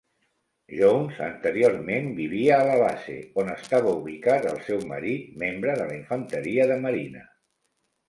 Jones 0.77 1.19
anteriorment 1.25 2.07
vivia 2.21 2.57
a 2.57 2.65
la 2.71 2.79
base 2.85 3.19
on 3.43 3.53
estava 3.59 3.95
ubicat 4.01 4.51
el 4.55 4.61
seu 4.73 4.83
marit, 4.95 5.31
membre 5.47 5.81
de 5.85 5.89
la 5.95 5.99
infanteria 6.03 6.71
de 6.75 6.85
marina. 6.91 7.29